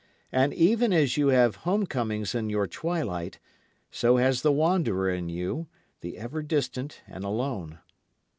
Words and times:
For 0.31 0.51
even 0.53 0.91
as 0.93 1.15
you 1.15 1.27
have 1.27 1.57
home 1.57 1.85
comings 1.85 2.33
in 2.33 2.49
your 2.49 2.65
twilight, 2.65 3.37
so 3.91 4.17
has 4.17 4.41
the 4.41 4.51
wanderer 4.51 5.07
in 5.11 5.29
you, 5.29 5.67
the 5.99 6.17
ever 6.17 6.41
distant 6.41 7.03
and 7.05 7.23
alone. 7.23 7.77